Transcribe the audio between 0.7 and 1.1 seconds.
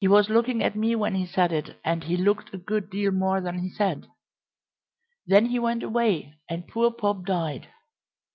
me